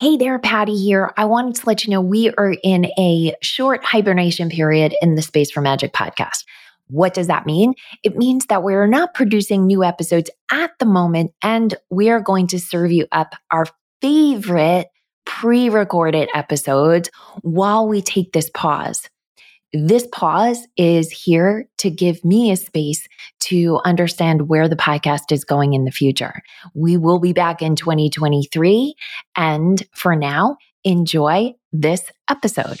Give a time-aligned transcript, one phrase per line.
[0.00, 1.12] Hey there, Patty here.
[1.16, 5.22] I wanted to let you know we are in a short hibernation period in the
[5.22, 6.44] Space for Magic podcast.
[6.86, 7.74] What does that mean?
[8.04, 12.46] It means that we're not producing new episodes at the moment, and we are going
[12.46, 13.66] to serve you up our
[14.00, 14.86] favorite
[15.26, 17.10] pre recorded episodes
[17.42, 19.08] while we take this pause.
[19.72, 23.06] This pause is here to give me a space
[23.40, 26.42] to understand where the podcast is going in the future.
[26.74, 28.94] We will be back in 2023.
[29.36, 32.80] And for now, enjoy this episode.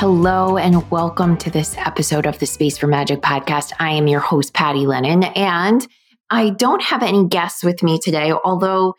[0.00, 3.74] Hello, and welcome to this episode of the Space for Magic podcast.
[3.78, 5.86] I am your host, Patty Lennon, and
[6.30, 8.94] I don't have any guests with me today, although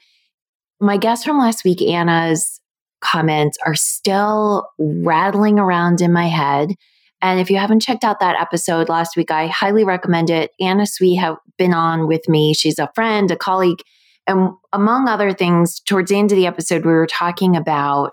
[0.80, 2.62] my guest from last week, Anna's
[3.00, 6.76] comments, are still rattling around in my head.
[7.20, 10.52] And if you haven't checked out that episode last week, I highly recommend it.
[10.60, 12.54] Anna Sweet have been on with me.
[12.54, 13.82] She's a friend, a colleague.
[14.28, 18.12] And among other things, towards the end of the episode, we were talking about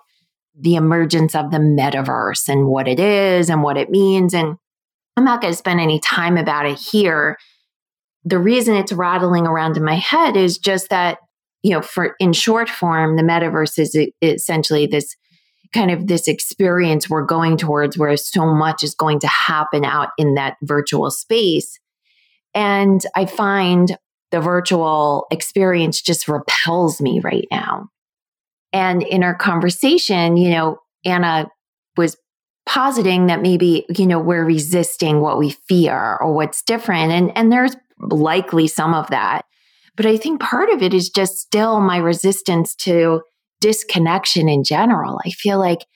[0.61, 4.34] the emergence of the metaverse and what it is and what it means.
[4.34, 4.56] And
[5.17, 7.37] I'm not going to spend any time about it here.
[8.25, 11.19] The reason it's rattling around in my head is just that,
[11.62, 15.14] you know, for in short form, the metaverse is essentially this
[15.73, 20.09] kind of this experience we're going towards where so much is going to happen out
[20.19, 21.79] in that virtual space.
[22.55, 23.97] And I find
[24.31, 27.89] the virtual experience just repels me right now.
[28.72, 31.48] And in our conversation, you know, Anna
[31.96, 32.17] was
[32.67, 37.12] positing that maybe, you know, we're resisting what we fear or what's different.
[37.12, 39.46] And, and there's likely some of that.
[39.96, 43.23] But I think part of it is just still my resistance to
[43.61, 45.18] disconnection in general.
[45.24, 45.86] I feel like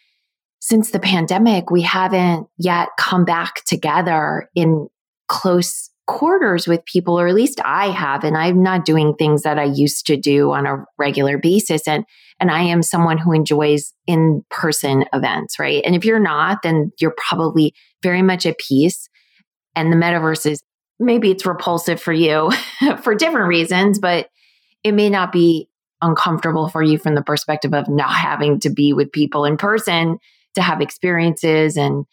[0.60, 4.88] since the pandemic, we haven't yet come back together in
[5.28, 9.58] close quarters with people, or at least I have, and I'm not doing things that
[9.58, 11.86] I used to do on a regular basis.
[11.86, 12.04] And
[12.42, 15.80] and I am someone who enjoys in person events, right?
[15.86, 17.72] And if you're not, then you're probably
[18.02, 19.08] very much at peace.
[19.76, 20.60] And the metaverse is
[20.98, 22.50] maybe it's repulsive for you
[23.02, 24.26] for different reasons, but
[24.82, 25.68] it may not be
[26.02, 30.18] uncomfortable for you from the perspective of not having to be with people in person
[30.56, 32.06] to have experiences and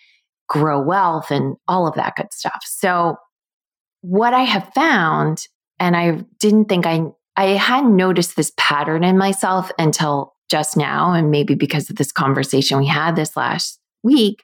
[0.47, 2.61] grow wealth and all of that good stuff.
[2.65, 3.15] So
[4.01, 5.41] what I have found,
[5.79, 7.05] and I didn't think I,
[7.39, 12.11] I hadn't noticed this pattern in myself until just now, and maybe because of this
[12.11, 14.43] conversation we had this last week,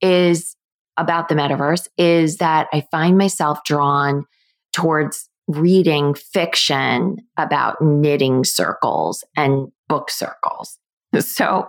[0.00, 0.56] is
[0.96, 4.24] about the metaverse, is that I find myself drawn
[4.72, 10.78] towards reading fiction about knitting circles and book circles.
[11.20, 11.68] So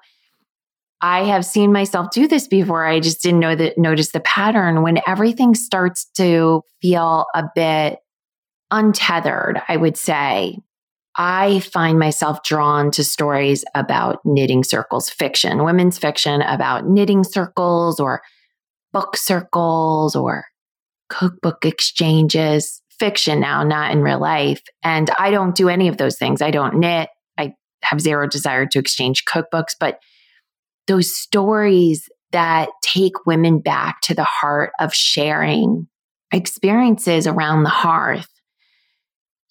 [1.01, 2.85] I have seen myself do this before.
[2.85, 7.99] I just didn't know that notice the pattern when everything starts to feel a bit
[8.73, 10.57] untethered, I would say.
[11.15, 17.99] I find myself drawn to stories about knitting circles, fiction, women's fiction about knitting circles
[17.99, 18.23] or
[18.91, 20.45] book circles or
[21.09, 24.63] cookbook exchanges, fiction now, not in real life.
[24.81, 26.41] And I don't do any of those things.
[26.41, 27.09] I don't knit.
[27.37, 29.99] I have zero desire to exchange cookbooks, but
[30.87, 35.87] those stories that take women back to the heart of sharing
[36.31, 38.27] experiences around the hearth,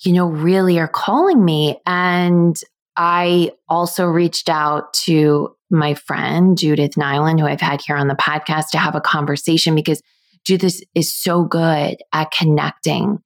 [0.04, 1.80] you know, really are calling me.
[1.86, 2.56] And
[2.96, 8.14] I also reached out to my friend, Judith Nyland, who I've had here on the
[8.14, 10.02] podcast to have a conversation because
[10.44, 13.18] Judith is so good at connecting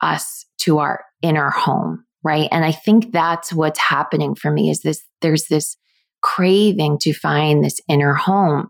[0.00, 2.04] us to our inner home.
[2.22, 2.48] Right.
[2.52, 5.76] And I think that's what's happening for me is this, there's this
[6.20, 8.68] craving to find this inner home.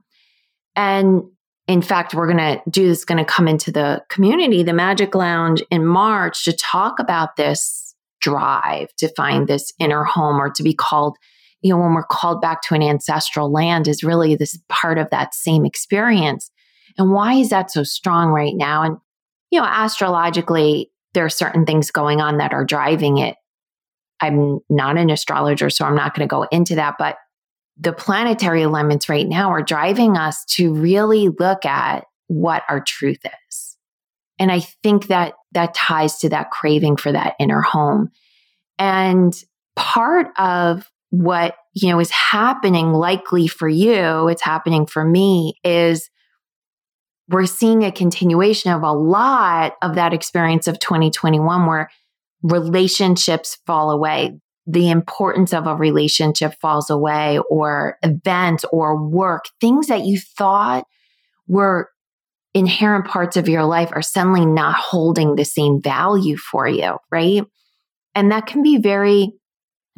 [0.76, 1.22] And
[1.68, 5.14] in fact, we're going to do this, going to come into the community, the Magic
[5.14, 10.62] Lounge in March to talk about this drive to find this inner home or to
[10.62, 11.16] be called,
[11.60, 15.10] you know, when we're called back to an ancestral land is really this part of
[15.10, 16.50] that same experience.
[16.96, 18.82] And why is that so strong right now?
[18.82, 18.96] And,
[19.50, 23.36] you know, astrologically, there are certain things going on that are driving it.
[24.20, 26.96] I'm not an astrologer, so I'm not going to go into that.
[26.98, 27.16] But
[27.78, 33.20] the planetary alignments right now are driving us to really look at what our truth
[33.24, 33.76] is.
[34.38, 38.10] And I think that that ties to that craving for that inner home.
[38.78, 39.34] And
[39.76, 46.10] part of what, you know, is happening likely for you, it's happening for me is
[47.28, 51.90] we're seeing a continuation of a lot of that experience of 2021 where
[52.42, 54.38] relationships fall away.
[54.70, 60.84] The importance of a relationship falls away, or events or work, things that you thought
[61.46, 61.88] were
[62.52, 67.42] inherent parts of your life are suddenly not holding the same value for you, right?
[68.14, 69.32] And that can be very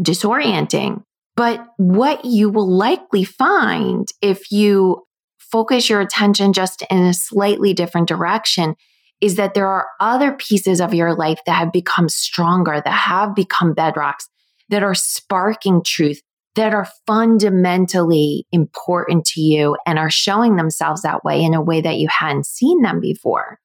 [0.00, 1.02] disorienting.
[1.36, 5.04] But what you will likely find if you
[5.38, 8.76] focus your attention just in a slightly different direction
[9.20, 13.34] is that there are other pieces of your life that have become stronger, that have
[13.34, 14.28] become bedrocks,
[14.70, 16.20] that are sparking truth,
[16.54, 21.80] that are fundamentally important to you and are showing themselves that way in a way
[21.80, 23.58] that you hadn't seen them before.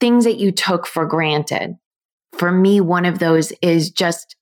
[0.00, 1.74] Things that you took for granted.
[2.32, 4.36] For me, one of those is just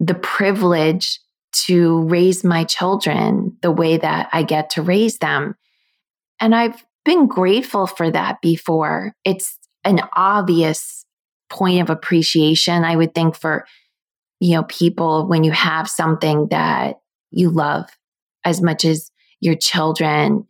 [0.00, 1.20] the privilege
[1.52, 5.54] to raise my children the way that I get to raise them.
[6.40, 9.14] And I've been grateful for that before.
[9.24, 11.04] It's an obvious
[11.50, 13.66] point of appreciation, I would think, for
[14.42, 16.96] you know, people when you have something that
[17.30, 17.88] you love
[18.44, 20.48] as much as your children.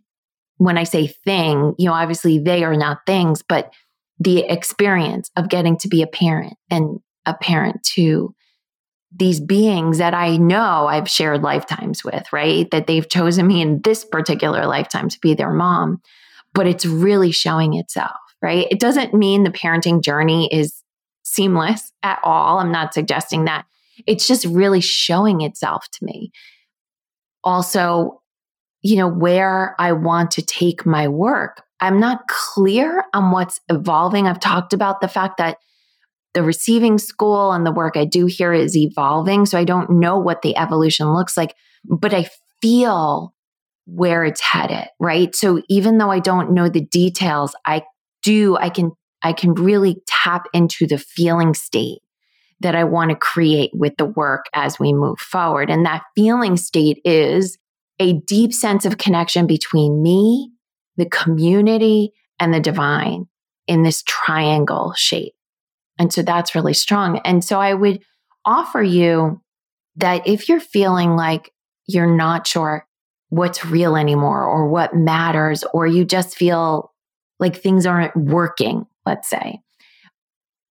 [0.57, 3.71] When I say thing, you know, obviously they are not things, but
[4.19, 8.35] the experience of getting to be a parent and a parent to
[9.15, 12.71] these beings that I know I've shared lifetimes with, right?
[12.71, 16.01] That they've chosen me in this particular lifetime to be their mom,
[16.55, 18.67] but it's really showing itself, right?
[18.71, 20.83] It doesn't mean the parenting journey is
[21.25, 22.59] seamless at all.
[22.59, 23.67] I'm not suggesting that
[24.07, 26.33] it's just really showing itself to me.
[27.45, 28.21] Also,
[28.83, 31.63] you know, where I want to take my work.
[31.81, 34.27] I'm not clear on what's evolving.
[34.27, 35.59] I've talked about the fact that
[36.35, 39.47] the receiving school and the work I do here is evolving.
[39.47, 41.55] So I don't know what the evolution looks like,
[41.85, 42.29] but I
[42.61, 43.35] feel
[43.87, 45.35] where it's headed, right?
[45.35, 47.83] So even though I don't know the details, I
[48.23, 48.93] do, I can,
[49.23, 52.01] I can really tap into the feeling state
[52.63, 55.71] that I want to create with the work as we move forward.
[55.71, 57.59] And that feeling state is
[57.99, 60.51] a deep sense of connection between me,
[60.97, 63.27] the community, and the divine
[63.67, 65.35] in this triangle shape.
[65.99, 67.19] And so that's really strong.
[67.25, 68.03] And so I would
[68.45, 69.41] offer you
[69.97, 71.53] that if you're feeling like
[71.87, 72.87] you're not sure
[73.29, 76.93] what's real anymore or what matters, or you just feel
[77.39, 79.61] like things aren't working, let's say,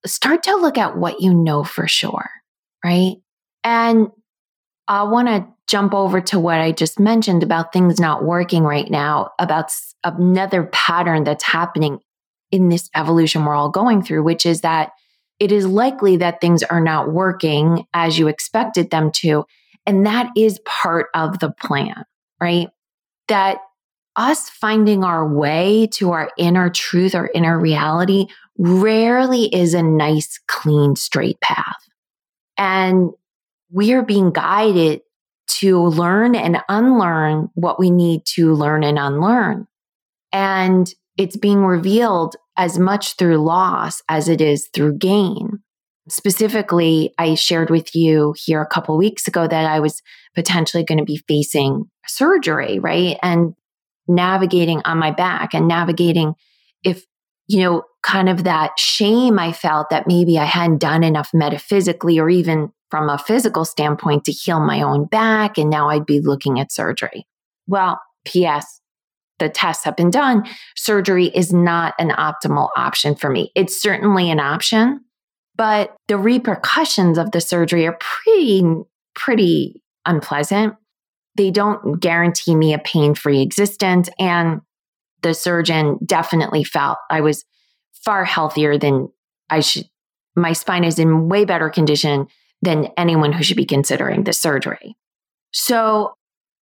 [0.06, 2.30] start to look at what you know for sure,
[2.84, 3.16] right?
[3.64, 4.10] And
[4.88, 8.90] I want to jump over to what I just mentioned about things not working right
[8.90, 9.72] now, about
[10.04, 12.00] another pattern that's happening
[12.52, 14.92] in this evolution we're all going through, which is that
[15.40, 19.46] it is likely that things are not working as you expected them to.
[19.86, 22.04] And that is part of the plan,
[22.40, 22.68] right?
[23.28, 23.60] That
[24.16, 28.28] us finding our way to our inner truth or inner reality
[28.58, 31.78] rarely is a nice, clean, straight path.
[32.58, 33.12] And
[33.72, 35.02] we are being guided
[35.48, 39.68] to learn and unlearn what we need to learn and unlearn.
[40.32, 45.60] And it's being revealed as much through loss as it is through gain.
[46.10, 50.02] Specifically, I shared with you here a couple weeks ago that I was
[50.36, 53.18] potentially going to be facing surgery, right?
[53.22, 53.54] And
[54.08, 56.34] navigating on my back and navigating
[56.84, 57.06] if,
[57.48, 62.20] you know, kind of that shame I felt that maybe I hadn't done enough metaphysically
[62.20, 65.58] or even from a physical standpoint to heal my own back.
[65.58, 67.26] And now I'd be looking at surgery.
[67.68, 68.82] Well, P.S.
[69.40, 70.46] The tests have been done.
[70.76, 73.52] Surgery is not an optimal option for me.
[73.56, 75.02] It's certainly an option,
[75.56, 78.64] but the repercussions of the surgery are pretty,
[79.16, 80.76] pretty unpleasant.
[81.36, 84.10] They don't guarantee me a pain free existence.
[84.20, 84.62] And
[85.22, 87.46] the surgeon definitely felt I was
[87.94, 89.10] far healthier than
[89.50, 89.86] I should.
[90.36, 92.28] My spine is in way better condition
[92.62, 94.96] than anyone who should be considering the surgery.
[95.52, 96.14] So,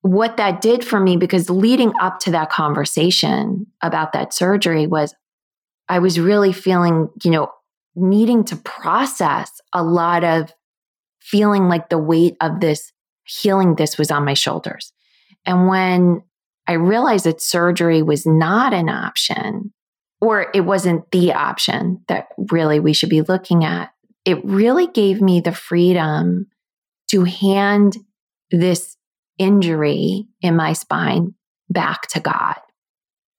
[0.01, 5.13] what that did for me, because leading up to that conversation about that surgery was
[5.89, 7.51] I was really feeling, you know,
[7.95, 10.53] needing to process a lot of
[11.19, 12.93] feeling like the weight of this
[13.25, 14.93] healing this was on my shoulders.
[15.45, 16.23] And when
[16.67, 19.73] I realized that surgery was not an option,
[20.21, 23.91] or it wasn't the option that really we should be looking at,
[24.25, 26.47] it really gave me the freedom
[27.11, 27.97] to hand
[28.51, 28.97] this
[29.37, 31.33] injury in my spine
[31.69, 32.55] back to God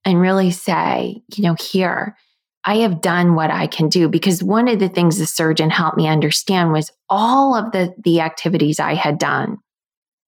[0.05, 2.17] and really say, you know, here,
[2.65, 5.97] I have done what I can do because one of the things the surgeon helped
[5.97, 9.59] me understand was all of the, the activities I had done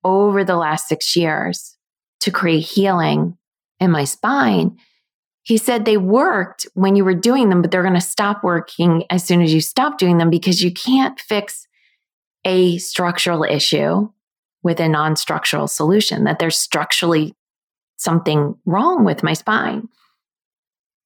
[0.05, 1.77] over the last six years
[2.21, 3.37] to create healing
[3.79, 4.79] in my spine.
[5.43, 9.05] He said they worked when you were doing them, but they're going to stop working
[9.11, 11.67] as soon as you stop doing them because you can't fix
[12.45, 14.09] a structural issue
[14.63, 17.35] with a non structural solution, that there's structurally
[17.97, 19.89] something wrong with my spine.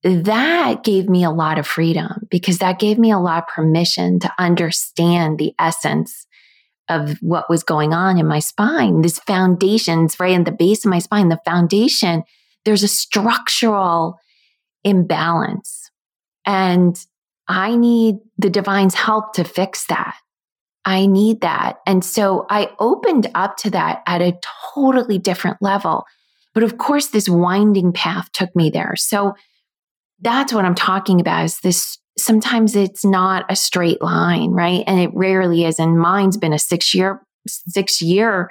[0.03, 4.21] That gave me a lot of freedom because that gave me a lot of permission
[4.21, 6.27] to understand the essence
[6.89, 9.01] of what was going on in my spine.
[9.01, 12.23] This foundation's right in the base of my spine, the foundation,
[12.65, 14.19] there's a structural
[14.85, 15.91] imbalance.
[16.47, 16.99] And
[17.49, 20.17] I need the divine's help to fix that.
[20.85, 21.79] I need that.
[21.87, 24.39] And so I opened up to that at a
[24.75, 26.05] totally different level.
[26.53, 28.95] But of course, this winding path took me there.
[28.97, 29.35] So
[30.21, 31.99] that's what I'm talking about is this.
[32.17, 34.85] Sometimes it's not a straight line, right?
[34.87, 35.81] And it rarely is.
[35.81, 38.51] And mine's been a six year, six year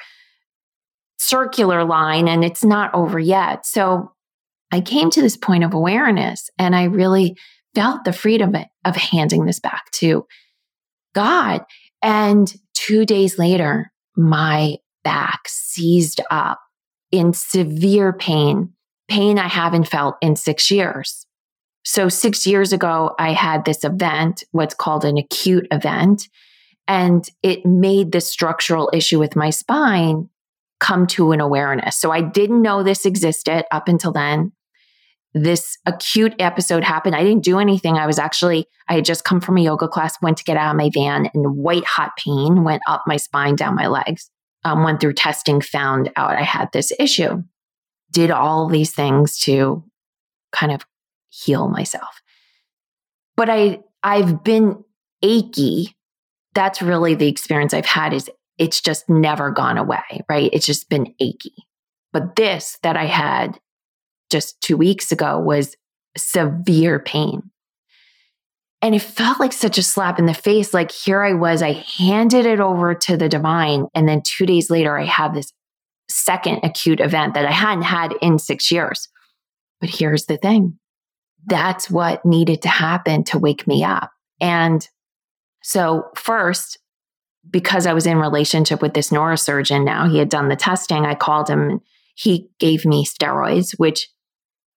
[1.17, 3.65] circular line and it's not over yet.
[3.65, 4.11] So
[4.73, 7.37] I came to this point of awareness and I really
[7.75, 10.25] felt the freedom of handing this back to
[11.13, 11.63] God.
[12.01, 16.59] And two days later, my back seized up
[17.11, 18.73] in severe pain,
[19.07, 21.27] pain I haven't felt in six years.
[21.85, 26.29] So, six years ago, I had this event, what's called an acute event,
[26.87, 30.29] and it made the structural issue with my spine
[30.79, 31.95] come to an awareness.
[31.95, 34.51] So, I didn't know this existed up until then
[35.33, 37.15] this acute episode happened.
[37.15, 37.97] I didn't do anything.
[37.97, 40.71] I was actually, I had just come from a yoga class, went to get out
[40.71, 44.29] of my van, and white hot pain went up my spine, down my legs.
[44.65, 47.43] Um, went through testing, found out I had this issue.
[48.11, 49.83] Did all these things to
[50.53, 50.85] kind of
[51.29, 52.21] heal myself.
[53.35, 54.83] But I, I've been
[55.21, 55.97] achy.
[56.53, 60.49] That's really the experience I've had is it's just never gone away, right?
[60.53, 61.55] It's just been achy.
[62.13, 63.59] But this that I had
[64.33, 65.77] just two weeks ago was
[66.17, 67.51] severe pain.
[68.81, 70.73] And it felt like such a slap in the face.
[70.73, 73.87] Like here I was, I handed it over to the divine.
[73.95, 75.53] And then two days later, I have this
[76.09, 79.07] second acute event that I hadn't had in six years.
[79.79, 80.79] But here's the thing
[81.45, 84.11] that's what needed to happen to wake me up.
[84.41, 84.87] And
[85.61, 86.79] so, first,
[87.49, 91.05] because I was in relationship with this neurosurgeon now, he had done the testing.
[91.05, 91.81] I called him
[92.15, 94.09] he gave me steroids, which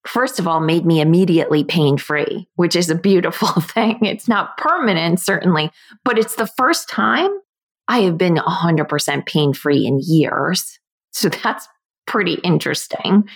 [0.07, 3.99] first of all, made me immediately pain free, which is a beautiful thing.
[4.03, 5.71] It's not permanent, certainly,
[6.05, 7.31] but it's the first time
[7.89, 10.79] I have been 100% pain free in years.
[11.13, 11.69] So that's
[12.07, 13.29] pretty interesting.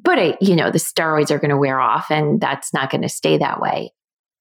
[0.00, 3.02] But, I, you know, the steroids are going to wear off and that's not going
[3.02, 3.92] to stay that way.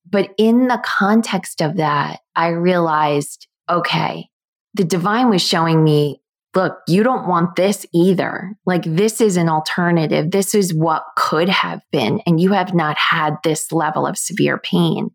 [0.10, 4.28] But in the context of that, I realized okay,
[4.74, 6.22] the divine was showing me
[6.56, 8.56] look, you don't want this either.
[8.66, 10.32] Like, this is an alternative.
[10.32, 12.22] This is what could have been.
[12.26, 15.10] And you have not had this level of severe pain.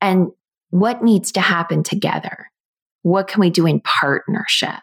[0.00, 0.28] And
[0.70, 2.46] what needs to happen together?
[3.02, 4.80] What can we do in partnership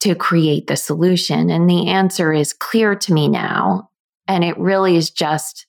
[0.00, 1.50] to create the solution?
[1.50, 3.90] And the answer is clear to me now.
[4.26, 5.66] And it really is just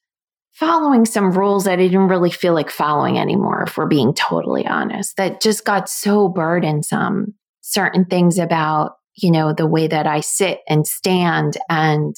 [0.53, 4.65] following some rules that I didn't really feel like following anymore, if we're being totally
[4.65, 7.35] honest, that just got so burdensome.
[7.61, 12.15] Certain things about you know, the way that I sit and stand and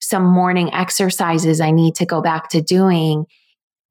[0.00, 3.26] some morning exercises I need to go back to doing,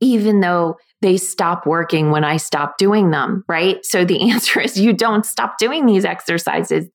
[0.01, 3.85] even though they stop working when I stop doing them, right?
[3.85, 6.87] So the answer is you don't stop doing these exercises.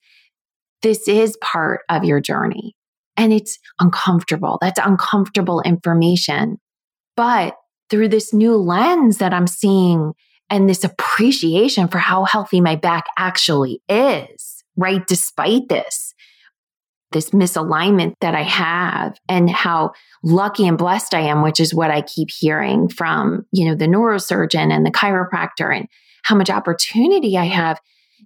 [0.82, 2.74] This is part of your journey
[3.16, 4.58] and it's uncomfortable.
[4.60, 6.58] That's uncomfortable information.
[7.16, 7.54] But
[7.90, 10.14] through this new lens that I'm seeing
[10.50, 15.06] and this appreciation for how healthy my back actually is, right?
[15.06, 16.14] Despite this,
[17.12, 19.92] this misalignment that I have and how
[20.24, 23.86] lucky and blessed I am, which is what I keep hearing from, you know, the
[23.86, 25.88] neurosurgeon and the chiropractor and
[26.24, 27.78] how much opportunity I have.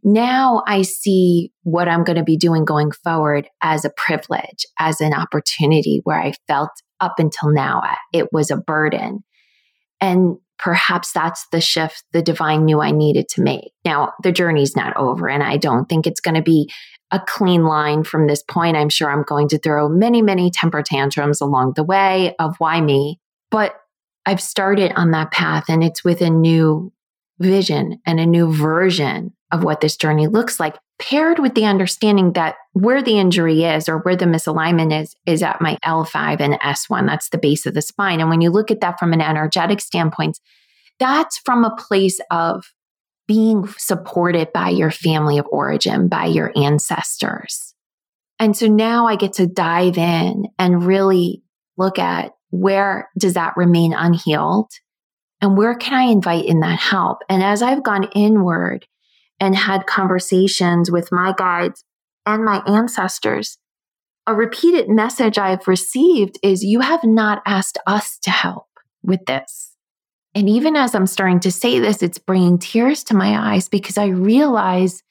[0.05, 5.01] Now I see what I'm going to be doing going forward as a privilege, as
[5.01, 9.25] an opportunity where I felt up until now uh, it was a burden.
[10.01, 13.73] And perhaps that's the shift the divine knew I needed to make.
[13.85, 16.71] Now, the journey's not over, and I don't think it's going to be
[17.13, 18.77] a clean line from this point.
[18.77, 22.81] I'm sure I'm going to throw many, many temper tantrums along the way of why
[22.81, 23.21] me,
[23.51, 23.77] but
[24.25, 26.93] I've started on that path and it's with a new
[27.39, 32.33] vision and a new version of what this journey looks like, paired with the understanding
[32.33, 36.55] that where the injury is or where the misalignment is, is at my L5 and
[36.55, 37.07] S1.
[37.07, 38.21] That's the base of the spine.
[38.21, 40.41] And when you look at that from an energetic standpoint,
[40.99, 42.73] that's from a place of
[43.29, 47.75] being supported by your family of origin, by your ancestors.
[48.39, 51.43] And so now I get to dive in and really
[51.77, 54.71] look at where does that remain unhealed
[55.41, 57.19] and where can I invite in that help?
[57.29, 58.87] And as I've gone inward
[59.41, 61.85] and had conversations with my guides
[62.25, 63.59] and my ancestors,
[64.27, 68.67] a repeated message I've received is you have not asked us to help
[69.03, 69.77] with this.
[70.35, 73.97] And even as I'm starting to say this, it's bringing tears to my eyes because
[73.97, 75.03] I realize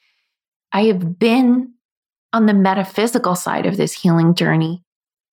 [0.72, 1.74] I have been
[2.34, 4.84] on the metaphysical side of this healing journey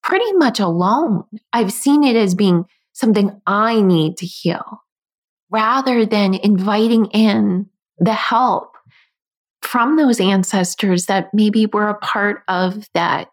[0.02, 1.24] pretty much alone.
[1.52, 4.82] I've seen it as being something I need to heal
[5.50, 7.68] rather than inviting in
[7.98, 8.71] the help
[9.62, 13.28] from those ancestors that maybe were a part of that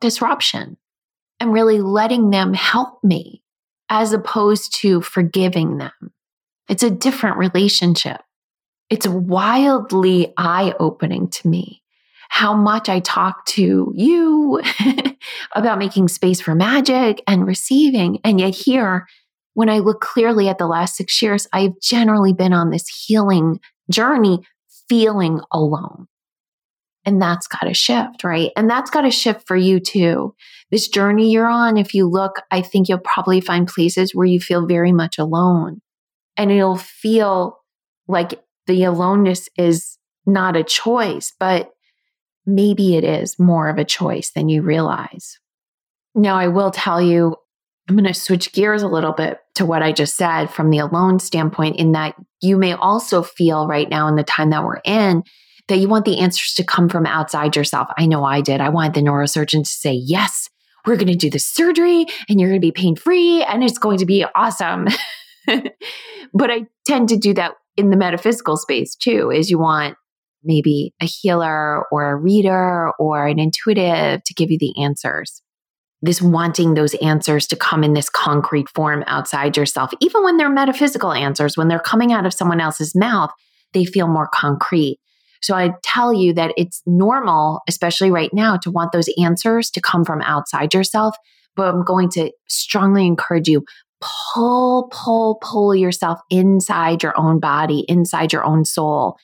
[0.00, 0.76] disruption
[1.40, 3.42] and really letting them help me
[3.88, 5.92] as opposed to forgiving them.
[6.68, 8.20] It's a different relationship.
[8.90, 11.82] It's wildly eye opening to me
[12.28, 14.60] how much I talk to you
[15.54, 18.18] about making space for magic and receiving.
[18.24, 19.06] And yet, here,
[19.54, 23.60] when I look clearly at the last six years, I've generally been on this healing
[23.90, 24.40] journey
[24.88, 26.06] feeling alone.
[27.04, 28.50] And that's got to shift, right?
[28.56, 30.34] And that's got to shift for you too.
[30.72, 34.40] This journey you're on, if you look, I think you'll probably find places where you
[34.40, 35.80] feel very much alone.
[36.36, 37.58] And it'll feel
[38.08, 41.70] like the aloneness is not a choice, but
[42.44, 45.38] maybe it is more of a choice than you realize.
[46.14, 47.36] Now, I will tell you,
[47.88, 50.78] I'm going to switch gears a little bit to what I just said from the
[50.78, 54.80] alone standpoint, in that you may also feel right now in the time that we're
[54.84, 55.22] in
[55.68, 57.88] that you want the answers to come from outside yourself.
[57.98, 58.60] I know I did.
[58.60, 60.48] I wanted the neurosurgeon to say, yes,
[60.86, 63.78] we're going to do the surgery and you're going to be pain free and it's
[63.78, 64.86] going to be awesome.
[65.46, 69.96] but I tend to do that in the metaphysical space too, is you want
[70.44, 75.42] maybe a healer or a reader or an intuitive to give you the answers.
[76.02, 80.50] This wanting those answers to come in this concrete form outside yourself, even when they're
[80.50, 83.30] metaphysical answers, when they're coming out of someone else's mouth,
[83.72, 84.98] they feel more concrete.
[85.42, 89.80] So I tell you that it's normal, especially right now, to want those answers to
[89.80, 91.16] come from outside yourself.
[91.54, 93.64] But I'm going to strongly encourage you
[94.00, 99.16] pull, pull, pull yourself inside your own body, inside your own soul.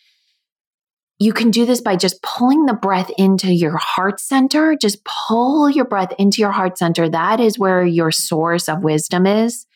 [1.19, 4.75] You can do this by just pulling the breath into your heart center.
[4.75, 7.09] Just pull your breath into your heart center.
[7.09, 9.67] That is where your source of wisdom is.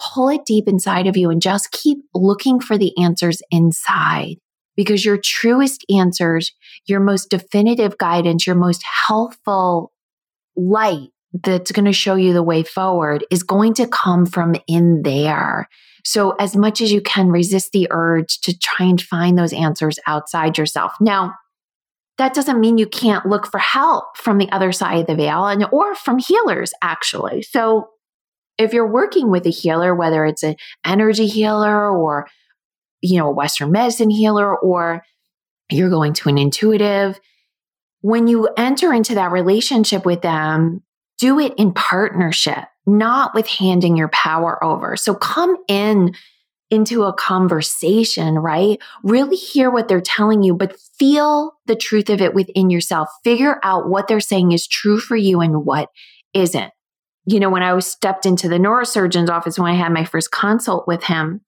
[0.00, 4.36] Pull it deep inside of you and just keep looking for the answers inside
[4.76, 6.52] because your truest answers,
[6.86, 9.92] your most definitive guidance, your most helpful
[10.56, 11.08] light
[11.44, 15.68] that's going to show you the way forward is going to come from in there.
[16.04, 19.98] So, as much as you can, resist the urge to try and find those answers
[20.06, 20.92] outside yourself.
[21.00, 21.34] Now,
[22.18, 25.46] that doesn't mean you can't look for help from the other side of the veil
[25.46, 27.42] and or from healers actually.
[27.42, 27.88] So,
[28.58, 32.26] if you're working with a healer, whether it's an energy healer or
[33.02, 35.02] you know, a Western medicine healer or
[35.70, 37.20] you're going to an intuitive.
[38.00, 40.82] When you enter into that relationship with them,
[41.18, 44.96] do it in partnership, not with handing your power over.
[44.96, 46.14] So come in
[46.70, 48.78] into a conversation, right?
[49.04, 53.08] Really hear what they're telling you, but feel the truth of it within yourself.
[53.24, 55.90] Figure out what they're saying is true for you and what
[56.32, 56.72] isn't.
[57.26, 60.32] You know, when I was stepped into the neurosurgeon's office when I had my first
[60.32, 61.42] consult with him,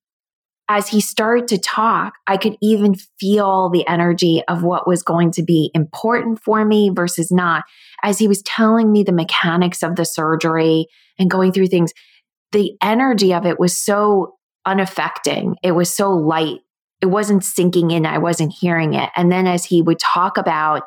[0.68, 5.30] as he started to talk, I could even feel the energy of what was going
[5.32, 7.64] to be important for me versus not.
[8.02, 10.86] As he was telling me the mechanics of the surgery
[11.18, 11.92] and going through things,
[12.52, 14.34] the energy of it was so
[14.66, 15.56] unaffecting.
[15.62, 16.60] It was so light.
[17.00, 18.06] It wasn't sinking in.
[18.06, 19.10] I wasn't hearing it.
[19.16, 20.82] And then as he would talk about,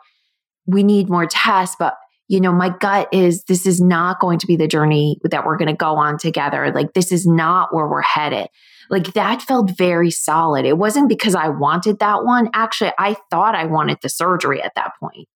[0.66, 1.96] we need more tests, but
[2.28, 5.58] you know, my gut is this is not going to be the journey that we're
[5.58, 6.72] going to go on together.
[6.74, 8.48] Like, this is not where we're headed.
[8.90, 10.66] Like, that felt very solid.
[10.66, 12.50] It wasn't because I wanted that one.
[12.54, 15.28] Actually, I thought I wanted the surgery at that point.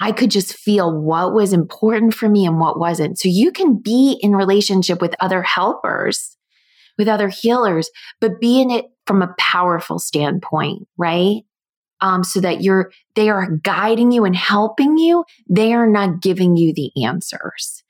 [0.00, 3.18] I could just feel what was important for me and what wasn't.
[3.18, 6.36] So you can be in relationship with other helpers,
[6.98, 11.42] with other healers, but be in it from a powerful standpoint, right?
[12.00, 15.24] um, so that you're they are guiding you and helping you.
[15.48, 17.82] They are not giving you the answers.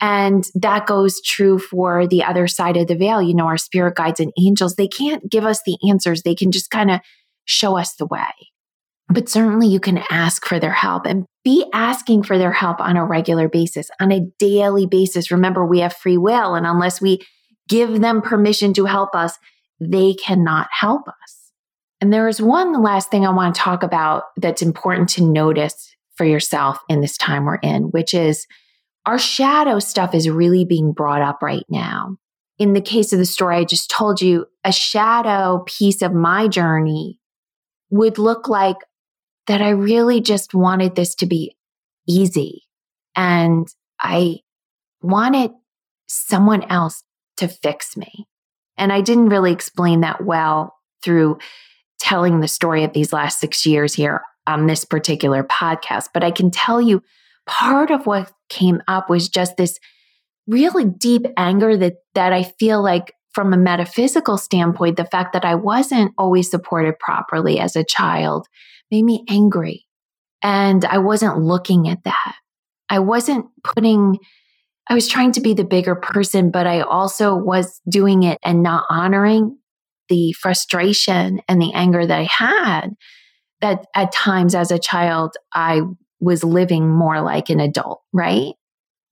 [0.00, 3.22] And that goes true for the other side of the veil.
[3.22, 6.22] You know our spirit guides and angels they can't give us the answers.
[6.22, 7.00] They can just kind of
[7.44, 8.32] show us the way.
[9.08, 11.06] But certainly you can ask for their help.
[11.06, 15.30] And be asking for their help on a regular basis, on a daily basis.
[15.30, 17.20] Remember, we have free will, and unless we
[17.68, 19.38] give them permission to help us,
[19.80, 21.52] they cannot help us.
[22.00, 25.94] And there is one last thing I want to talk about that's important to notice
[26.16, 28.46] for yourself in this time we're in, which is
[29.06, 32.16] our shadow stuff is really being brought up right now.
[32.58, 36.48] In the case of the story I just told you, a shadow piece of my
[36.48, 37.18] journey
[37.90, 38.76] would look like
[39.46, 41.56] that I really just wanted this to be
[42.08, 42.62] easy.
[43.16, 43.68] And
[44.00, 44.40] I
[45.02, 45.52] wanted
[46.06, 47.02] someone else
[47.38, 48.26] to fix me.
[48.76, 51.38] And I didn't really explain that well through
[51.98, 56.08] telling the story of these last six years here on this particular podcast.
[56.12, 57.02] But I can tell you
[57.46, 59.78] part of what came up was just this
[60.46, 65.44] really deep anger that, that I feel like from a metaphysical standpoint, the fact that
[65.44, 68.46] I wasn't always supported properly as a child
[68.92, 69.86] made me angry.
[70.42, 72.34] And I wasn't looking at that.
[72.88, 74.18] I wasn't putting,
[74.88, 78.62] I was trying to be the bigger person, but I also was doing it and
[78.62, 79.56] not honoring
[80.08, 82.90] the frustration and the anger that I had.
[83.62, 85.82] That at times as a child, I
[86.20, 88.52] was living more like an adult, right?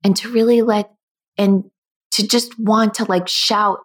[0.04, 0.90] And to really let,
[1.38, 1.64] and
[2.12, 3.78] to just want to like shout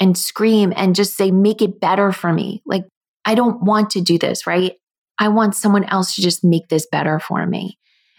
[0.00, 2.62] and scream and just say, make it better for me.
[2.66, 2.84] Like,
[3.24, 4.72] I don't want to do this, right?
[5.20, 7.78] I want someone else to just make this better for me.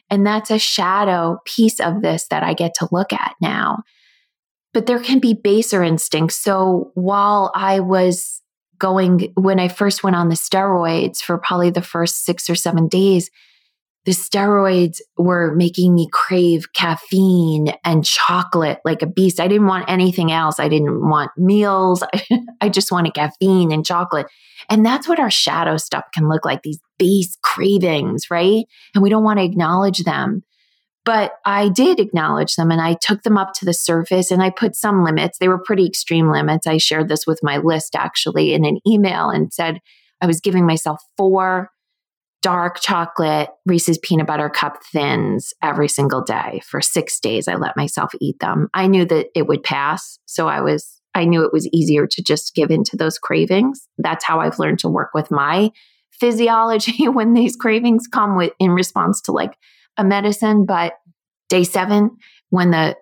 [0.10, 3.84] And that's a shadow piece of this that I get to look at now.
[4.74, 6.36] But there can be baser instincts.
[6.36, 8.42] So while I was
[8.78, 12.88] going, when I first went on the steroids for probably the first six or seven
[12.88, 13.30] days,
[14.06, 19.40] the steroids were making me crave caffeine and chocolate like a beast.
[19.40, 20.60] I didn't want anything else.
[20.60, 22.04] I didn't want meals.
[22.62, 24.26] I just wanted caffeine and chocolate.
[24.70, 28.66] And that's what our shadow stuff can look like these base cravings, right?
[28.94, 30.44] And we don't want to acknowledge them.
[31.04, 34.52] But I did acknowledge them and I took them up to the surface and I
[34.52, 35.40] put some limits.
[35.40, 36.68] They were pretty extreme limits.
[36.68, 39.80] I shared this with my list actually in an email and said
[40.22, 41.72] I was giving myself four
[42.44, 47.48] dark chocolate Reese's peanut butter cup thins every single day for six days.
[47.48, 48.68] I let myself eat them.
[48.76, 50.20] I knew that it would pass.
[50.26, 53.88] So I was, I knew it was easier to just give into those cravings.
[53.98, 55.72] That's how I've learned to work with my
[56.22, 59.58] physiology when these cravings come with in response to like
[59.98, 60.66] a medicine.
[60.66, 60.94] But
[61.50, 62.12] day seven,
[62.50, 62.96] when the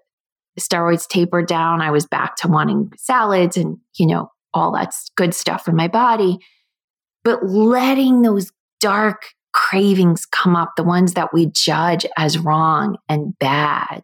[0.59, 5.35] steroids tapered down, I was back to wanting salads and, you know, all that's good
[5.35, 6.39] stuff for my body.
[7.23, 13.37] But letting those dark cravings come up, the ones that we judge as wrong and
[13.39, 14.01] bad,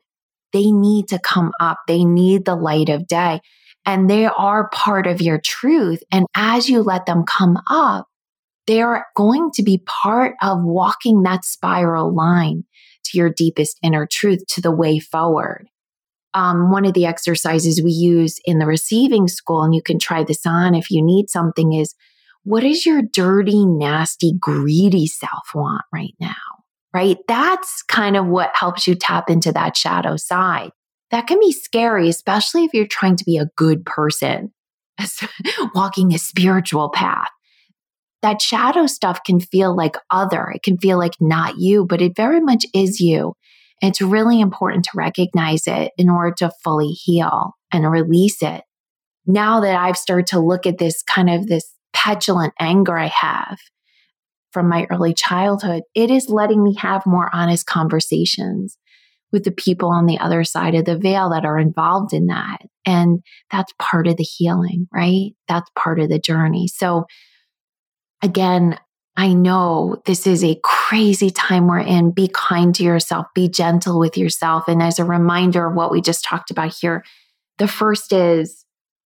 [0.54, 1.80] they need to come up.
[1.88, 3.40] They need the light of day.
[3.86, 6.02] And they are part of your truth.
[6.12, 8.08] And as you let them come up,
[8.68, 12.64] they're going to be part of walking that spiral line
[13.06, 15.68] to your deepest inner truth, to the way forward.
[16.34, 20.24] Um, one of the exercises we use in the receiving school, and you can try
[20.24, 21.96] this on if you need something, is
[22.44, 26.36] what does your dirty, nasty, greedy self want right now?
[26.94, 27.18] Right?
[27.28, 30.72] That's kind of what helps you tap into that shadow side.
[31.12, 34.54] That can be scary, especially if you're trying to be a good person,
[35.76, 37.30] walking a spiritual path.
[38.26, 42.16] That shadow stuff can feel like other, it can feel like not you, but it
[42.16, 43.36] very much is you.
[43.84, 48.64] And it's really important to recognize it in order to fully heal and release it.
[49.28, 53.60] Now that I've started to look at this kind of this petulant anger I have
[54.52, 58.76] from my early childhood, it is letting me have more honest conversations
[59.32, 62.58] with the people on the other side of the veil that are involved in that.
[62.88, 63.20] And
[63.52, 65.34] that's part of the healing, right?
[65.48, 66.68] That's part of the journey.
[66.68, 67.06] So,
[68.22, 68.80] again,
[69.18, 72.12] I know this is a crazy time we're in.
[72.12, 74.68] Be kind to yourself, be gentle with yourself.
[74.68, 77.04] And as a reminder of what we just talked about here,
[77.58, 78.66] the first is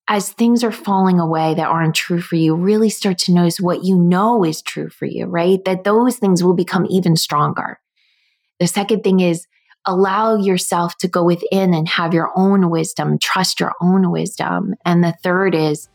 [0.09, 3.85] as things are falling away that aren't true for you, really start to notice what
[3.85, 5.63] you know is true for you, right?
[5.67, 7.79] That those things will become even stronger.
[8.59, 9.47] The second thing is
[9.85, 14.75] allow yourself to go within and have your own wisdom, trust your own wisdom.
[14.87, 15.91] And the third is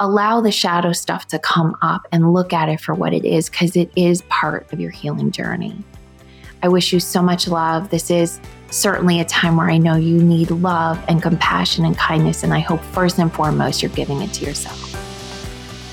[0.00, 3.50] allow the shadow stuff to come up and look at it for what it is,
[3.50, 5.76] because it is part of your healing journey.
[6.62, 7.90] I wish you so much love.
[7.90, 12.42] This is certainly a time where I know you need love and compassion and kindness.
[12.42, 14.94] And I hope first and foremost, you're giving it to yourself.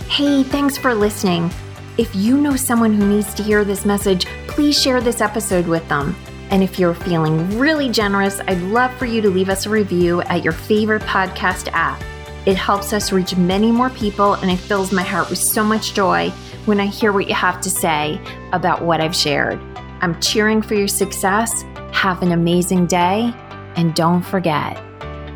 [0.09, 1.51] Hey, thanks for listening.
[1.97, 5.87] If you know someone who needs to hear this message, please share this episode with
[5.87, 6.15] them.
[6.51, 10.21] And if you're feeling really generous, I'd love for you to leave us a review
[10.23, 12.01] at your favorite podcast app.
[12.45, 15.93] It helps us reach many more people and it fills my heart with so much
[15.93, 16.29] joy
[16.65, 19.59] when I hear what you have to say about what I've shared.
[20.01, 21.63] I'm cheering for your success.
[21.91, 23.33] Have an amazing day.
[23.75, 24.81] And don't forget,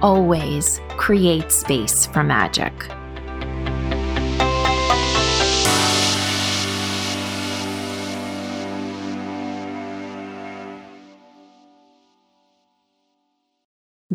[0.01, 2.73] always create space for magic.